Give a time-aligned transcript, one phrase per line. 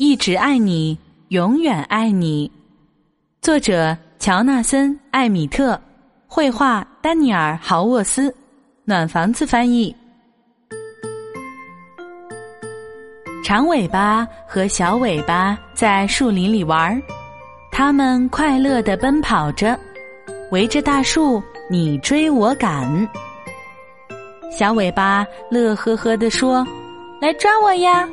[0.00, 0.96] 一直爱你，
[1.28, 2.50] 永远爱你。
[3.42, 5.78] 作者：乔纳森·艾米特，
[6.26, 8.34] 绘画：丹尼尔·豪沃斯，
[8.86, 9.94] 暖房子翻译。
[13.44, 17.02] 长尾巴和小尾巴在树林里玩儿，
[17.70, 19.78] 他们快乐的奔跑着，
[20.50, 23.06] 围着大树你追我赶。
[24.50, 26.66] 小尾巴乐呵呵地说
[27.20, 28.08] ：“来抓我呀！”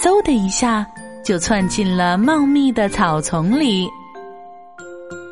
[0.00, 0.86] 嗖的一下。
[1.22, 3.88] 就窜进了茂密的草丛里。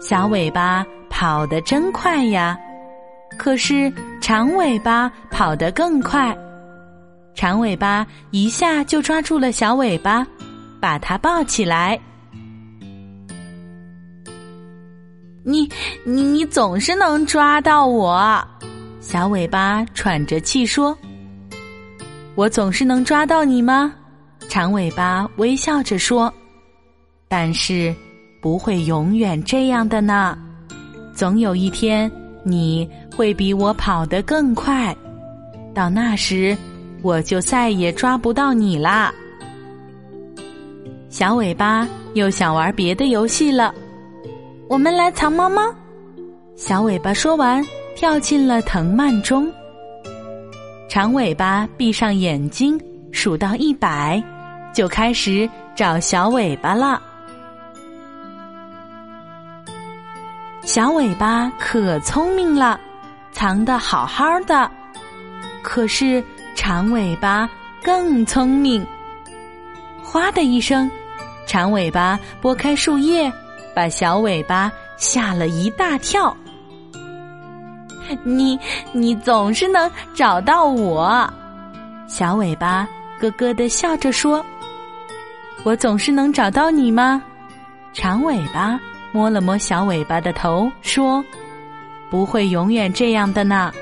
[0.01, 2.59] 小尾巴跑得真快呀，
[3.37, 6.37] 可是长尾巴跑得更快。
[7.35, 10.27] 长尾巴一下就抓住了小尾巴，
[10.81, 11.99] 把它抱起来。
[15.43, 15.69] 你
[16.05, 18.43] 你你总是能抓到我，
[19.01, 20.97] 小尾巴喘着气说
[22.37, 23.95] ：“我总是能抓到你吗？”
[24.51, 26.33] 长尾巴微笑着说
[27.29, 27.95] ：“但是
[28.41, 30.37] 不会永远这样的呢，
[31.15, 32.11] 总有一天
[32.43, 34.95] 你会比我跑得更快，
[35.73, 36.59] 到那时
[37.01, 39.15] 我就再也抓不到你啦。”
[41.09, 43.73] 小尾巴又想玩别的游戏了，
[44.69, 45.63] 我们来藏猫猫。
[46.57, 49.49] 小尾巴说完，跳进了藤蔓中。
[50.89, 52.77] 长尾巴闭上眼睛，
[53.13, 54.21] 数到一百。
[54.73, 57.01] 就开始找小尾巴了。
[60.63, 62.79] 小尾巴可聪明了，
[63.33, 64.71] 藏得好好的。
[65.63, 66.23] 可是
[66.55, 67.49] 长尾巴
[67.83, 68.87] 更聪明。
[70.03, 70.91] 哗的一声，
[71.47, 73.33] 长尾巴拨开树叶，
[73.75, 76.37] 把小尾巴吓了一大跳。
[78.23, 78.59] 你
[78.93, 81.29] 你总是能找到我，
[82.07, 84.45] 小尾巴咯咯的笑着说。
[85.63, 87.23] 我总是能找到你吗？
[87.93, 88.81] 长尾巴
[89.13, 91.23] 摸了摸小尾巴的头，说
[92.11, 93.73] ：“不会永远这样的呢，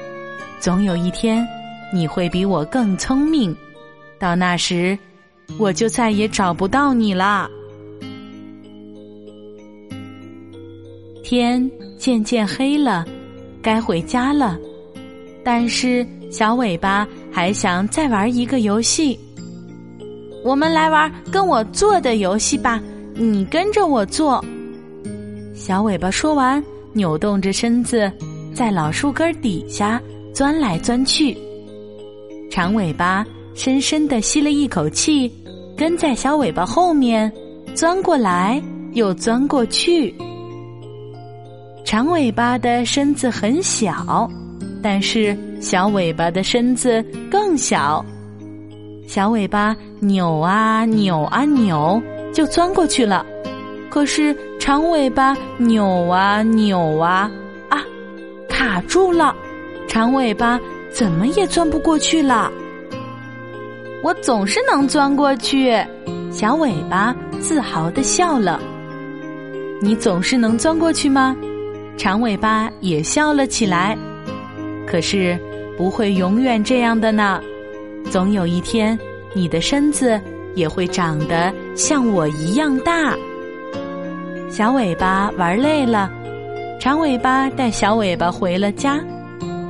[0.58, 1.46] 总有一天
[1.92, 3.56] 你会比我更聪明，
[4.18, 4.98] 到那时
[5.58, 7.48] 我就再也找不到你啦。”
[11.22, 13.04] 天渐渐黑了，
[13.62, 14.58] 该回家了，
[15.44, 19.18] 但是小尾巴还想再玩一个游戏。
[20.48, 22.80] 我们来玩跟我做的游戏吧，
[23.12, 24.42] 你跟着我做。
[25.52, 26.64] 小尾巴说完，
[26.94, 28.10] 扭动着身子，
[28.54, 30.00] 在老树根底下
[30.32, 31.36] 钻来钻去。
[32.50, 35.30] 长尾巴深深的吸了一口气，
[35.76, 37.30] 跟在小尾巴后面
[37.74, 38.58] 钻过来
[38.94, 40.14] 又钻过去。
[41.84, 44.26] 长尾巴的身子很小，
[44.82, 48.02] 但是小尾巴的身子更小。
[49.08, 53.24] 小尾巴扭啊扭啊扭，就钻过去了。
[53.88, 57.30] 可是长尾巴扭啊扭啊
[57.70, 57.82] 啊，
[58.50, 59.34] 卡住了。
[59.88, 60.60] 长尾巴
[60.92, 62.52] 怎么也钻不过去了。
[64.02, 65.74] 我总是能钻过去，
[66.30, 68.60] 小尾巴自豪的笑了。
[69.80, 71.34] 你总是能钻过去吗？
[71.96, 73.96] 长尾巴也笑了起来。
[74.86, 75.38] 可是
[75.78, 77.40] 不会永远这样的呢。
[78.10, 78.98] 总有一天，
[79.34, 80.20] 你的身子
[80.54, 83.14] 也会长得像我一样大。
[84.50, 86.10] 小尾巴玩累了，
[86.80, 88.98] 长尾巴带小尾巴回了家，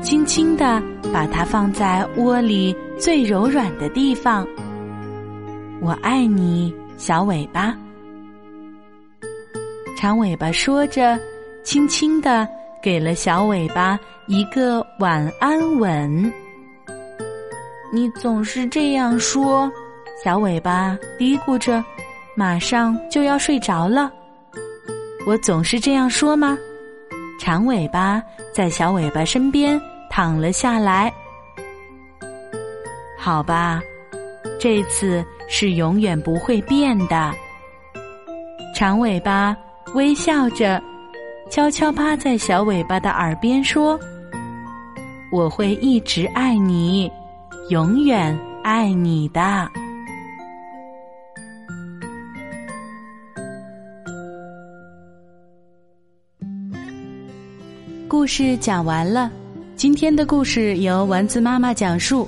[0.01, 0.81] 轻轻地
[1.13, 4.47] 把它放在窝里最柔软的地方。
[5.81, 7.77] 我爱你，小尾巴。
[9.97, 11.19] 长尾巴说着，
[11.65, 12.47] 轻轻地
[12.81, 13.99] 给了小尾巴
[14.29, 16.33] 一个晚安吻。
[17.91, 19.71] 你总是这样说，
[20.23, 21.83] 小尾巴嘀咕着，
[22.35, 24.13] 马上就要睡着了。
[25.27, 26.57] 我总是这样说吗？
[27.41, 29.81] 长尾巴在小尾巴身边
[30.11, 31.11] 躺了下来。
[33.17, 33.81] 好吧，
[34.61, 37.33] 这次是永远不会变的。
[38.75, 39.57] 长尾巴
[39.95, 40.83] 微笑着，
[41.51, 43.99] 悄悄趴在小尾巴的耳边说
[45.33, 47.11] ：“我会一直爱你。”
[47.71, 49.69] 永远爱你的。
[58.09, 59.31] 故事讲完了，
[59.77, 62.27] 今天的故事由丸子妈妈讲述，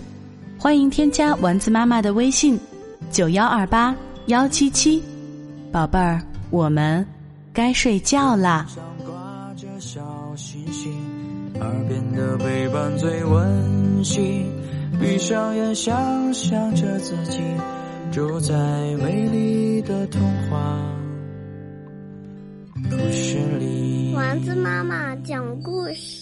[0.58, 2.60] 欢迎添加丸子妈妈的微信：
[3.10, 3.96] 九幺二八
[4.26, 5.02] 幺七七，
[5.72, 6.20] 宝贝儿，
[6.50, 7.06] 我们
[7.54, 8.66] 该睡觉啦。
[10.36, 10.92] 星星
[11.58, 14.59] 耳边的陪伴最温馨。
[15.00, 17.40] 闭上眼，想象着自己
[18.12, 18.54] 住在
[19.02, 20.20] 美丽的童
[20.50, 20.78] 话
[22.90, 24.12] 故事里。
[24.14, 26.19] 丸子妈妈讲故事。